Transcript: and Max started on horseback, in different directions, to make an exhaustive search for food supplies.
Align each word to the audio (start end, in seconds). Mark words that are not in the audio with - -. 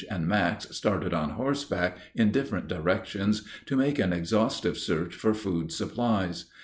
and 0.09 0.25
Max 0.27 0.67
started 0.75 1.13
on 1.13 1.29
horseback, 1.29 1.95
in 2.15 2.31
different 2.31 2.67
directions, 2.67 3.43
to 3.67 3.75
make 3.75 3.99
an 3.99 4.11
exhaustive 4.11 4.75
search 4.79 5.13
for 5.13 5.31
food 5.31 5.71
supplies. 5.71 6.45